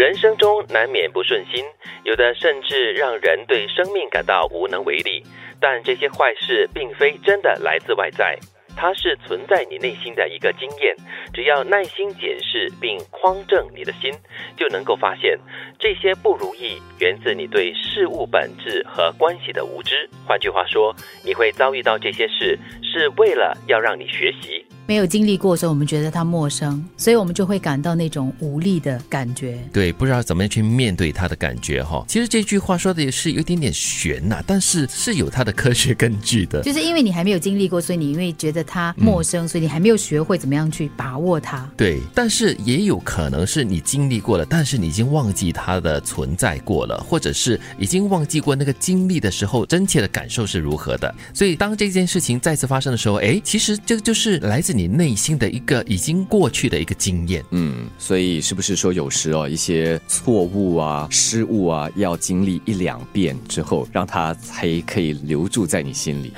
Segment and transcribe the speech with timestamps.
[0.00, 1.62] 人生中难免不顺心，
[2.04, 5.22] 有的甚至让人对生命感到无能为力。
[5.60, 8.34] 但这些坏事并非真的来自外在，
[8.74, 10.96] 它是存在你内心的一个经验。
[11.34, 14.10] 只要耐心检视并匡正你的心，
[14.56, 15.38] 就能够发现
[15.78, 20.08] 这些不如意源自你对事物本质和关系的无知。
[20.26, 24.64] 换句话说，你会遭遇到这些事，是为了要让你学习。
[24.90, 29.56] 没有经历过的时候，我们觉得它陌生，所以我们就会感到那种无力的感觉。
[29.72, 32.04] 对，不知道怎么样去面对它的感觉哈。
[32.08, 36.60] 其实这句话说的也是有点点悬呐，但是是有它的科学根据的。
[36.62, 41.70] 就是因为你还没有经历过，所以你因为觉得它陌生，所以你还没有学会怎么样去把握它。
[41.76, 51.14] 对，但是也有可能是你经历过了，但是你已经忘记它的存在过了，或者是已经忘记过那个经历的时候真切的感受是如何的。
[51.32, 54.79] 所以当这件事情再次发生的时候，哎，其实这个就是来自你。
[54.80, 66.32] 你内心的一个已经过去的一个经验，嗯，所以是不是说有时哦，一些错误啊、失误啊，要经历一两遍之后，让它才可以留住在你心里？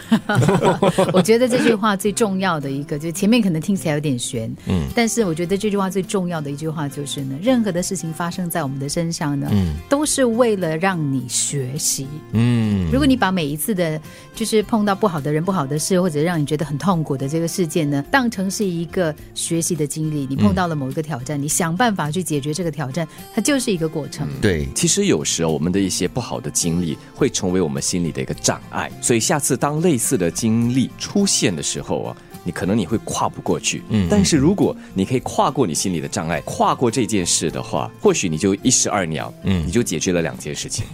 [1.14, 14.00] 我觉得这句话最重要的一个，就前面可能听起来有点悬，嗯，但是我觉得这句话最重要的一句话就是呢，任何的事情发生在我们的身上呢，嗯，都是为了让你学习，嗯，如果你把每一次的，
[14.34, 24.28] 就是碰到不好的人、不好的事，或者让你觉得很痛苦的这个事件呢，当成是一个学习的经历，你碰到了某一个挑战，你想办法去解决这个挑战，它就是一个过程。
[24.40, 32.16] 对，其实有时候我们的一些不好的经历会成为我们心里的一个障碍，所以下次当类似的经历出现的时候啊。
[32.44, 40.84] 你可能你会跨不过去，嗯，但是如果你可以跨过你心里的障碍，跨过这件事的话，或许你就一石二鸟，嗯，你就解决了两件事情。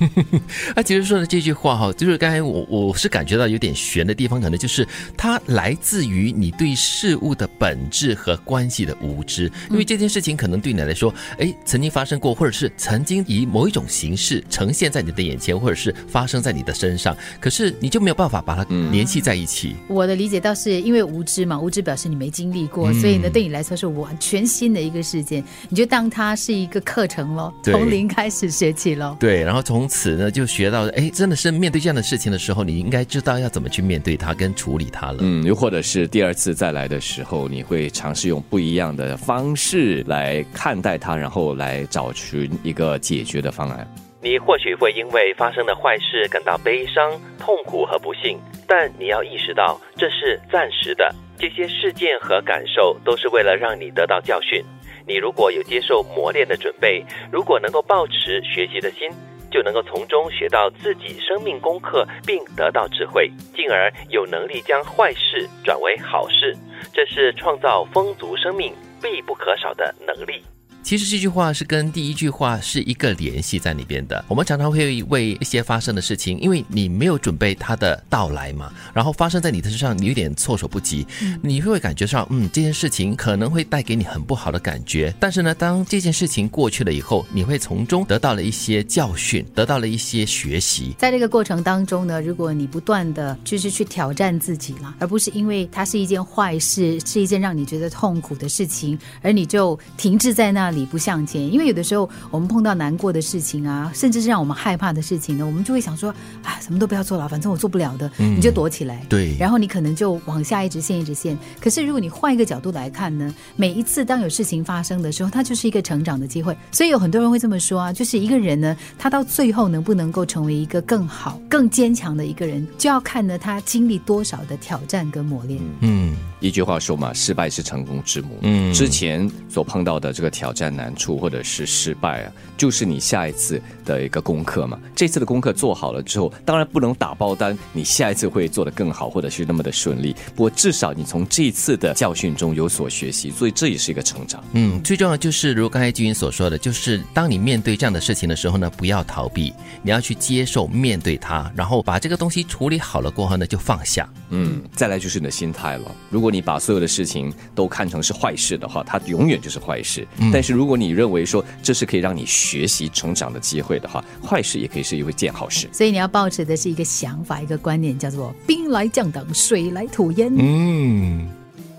[0.77, 19.75] 他 其实说的这句话哈，就是刚才我我是感觉到有点悬的地方，可能就是它来自于你对事物的本质和关系的无知，因为这件事情可能对你来说，哎，曾经发生过，或者是曾经以某一种形式呈现在你的眼前，或者是发生在你的身上，可是你就没有办法把它联系在一起。
[19.89, 21.38] 我的理解倒是因为无知。
[21.45, 29.17] 嘛，无知表示你没经历过，所以呢，对你来说是完全新的一个事件，你就当它是一个课程喽，从零开始学起喽。
[29.19, 35.19] 对，然后从此呢，就学到，哎，真的是面对这样的事情的时候，你应该知道要怎么去面对它跟处理它了。
[35.21, 43.87] 嗯，又或者是第二次再来的时候，你会尝试用不一样的方式来看待它，然后来找寻一个解决的方案。
[44.20, 51.14] 你或许会因为发生的坏事感到悲伤、痛苦和不幸，但你要意识到这是暂时的。
[51.39, 54.61] 这些事件和感受都是为了让你得到教训。
[55.07, 59.08] 你如果有接受磨练的准备，如果能够保持学习的心，
[59.51, 66.57] 就能够从中学到自己生命功课，并得到智慧，进而有能力将坏事转为好事。
[66.92, 70.42] 这是创造丰足生命必不可少的能力。
[70.83, 74.24] 其实这句话是跟第一句话是一个联系在里边的。
[74.27, 81.06] 我们常常会为一些发生的事情，因为你没有准备它的到来嘛，然后发生在你的身上，你有点措手不及，
[81.42, 85.14] 你会感觉上，嗯，这件事情可能会带给你很不好的感觉。
[85.20, 90.95] 但是呢，当这件事情过去了以后，你会从中得到了一些教训，得到了一些学习。
[90.96, 100.89] 在这个过程当中呢，如果你不断的就是去挑战自己了，而不是因为它是一件坏事，是一件让你觉得痛苦的事情，而你就停滞在那里。
[100.89, 106.11] 不向前，因为有的时候我们碰到难过的事情啊，甚至是让我们害怕的事情呢，我们就会想说，
[106.42, 109.05] 啊，什么都不要做了，反正我做不了的，你就躲起来。
[109.07, 111.36] 对，然后你可能就往下一直陷，一直陷。
[111.61, 116.57] 可是如果你换一个角度来看呢，每一次当有事情发生的时候，它就是一个成长的机会。
[116.73, 125.61] 所以有很多人会这么说啊，就是一个人呢，他到最后能不能够成为一个更好、更坚强的一个人，就要看呢他经历多少的挑战跟磨练。
[125.80, 128.38] 嗯，一句话说嘛，失败是成功之母。
[128.43, 130.69] 嗯，之前所碰到的这个挑战。
[130.79, 134.79] 难处或者是失败啊，就是你下一次的一个功课嘛。
[134.94, 140.15] 这次的功课做好了之后，当然不能打包单，你下一次会做得更好，或者是那么的顺利。
[140.37, 144.44] 不过至少你从这一次的教训中有所学习，所以这也是一个成长。
[144.53, 149.52] 嗯，最重要就是如刚才君云所说的，就是当你面对这样的事情的时候呢，不要逃避，
[149.82, 154.08] 你要去接受面对它，然后把这个东西处理好了过后呢，就放下。
[154.29, 155.91] 嗯，再来就是你的心态了。
[156.11, 160.06] 如果你把所有的事情都看成是坏事的话，它永远就是坏事。
[160.32, 165.69] 但是如果你认为说这是可以让你学习成长的机会的话，坏事也可以是一件好事。
[165.72, 170.32] 所以你要保持的是一个想法，一个观念，叫做兵来将挡，水来土掩。
[170.36, 171.28] 嗯，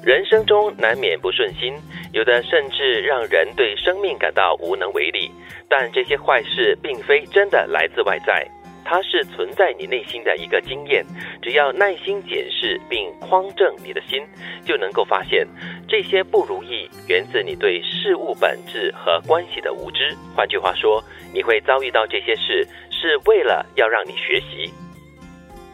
[0.03, 1.73] 人生中难免不顺心，
[2.11, 5.29] 有的甚至让人对生命感到无能为力。
[5.69, 8.47] 但这些坏事并非真的来自外在。
[8.89, 11.05] 它是存在你内心的一个经验。
[11.43, 14.19] 只要耐心检视并匡正你的心，
[14.65, 15.47] 就能够发现
[15.87, 20.17] 这些不如意源自你对事物本质和关系的无知。
[20.35, 24.73] 换句话说，你会遭遇到这些事，是为了要让你学习。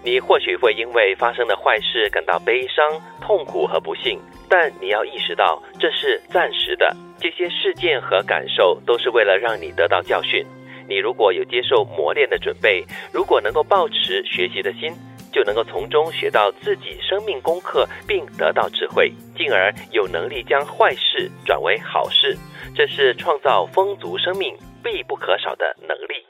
[0.04, 4.20] 你或许会因为发生的坏事感到悲伤、痛苦和不幸，
[4.50, 6.94] 但你要意识到这是暂时的。
[7.18, 10.46] 这些事件和感受都是为了让你得到教训。
[10.88, 14.94] 你如果有接受磨练的准备，如果能够保持学习的心，
[15.32, 22.38] 就能够从中学到自己生命功课，并得到智慧，进而有能力将坏事转为好事。
[22.76, 26.26] 这是创造丰足生命必不可少的能力。